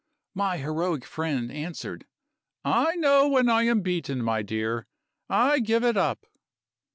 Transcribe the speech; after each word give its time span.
"My 0.33 0.57
heroic 0.57 1.05
friend 1.05 1.51
answered: 1.51 2.07
'I 2.65 2.95
know 2.95 3.27
when 3.27 3.47
I 3.49 3.65
am 3.65 3.81
beaten, 3.81 4.23
my 4.23 4.41
dear 4.41 4.87
I 5.29 5.59
give 5.59 5.83
it 5.83 5.95
up. 5.95 6.25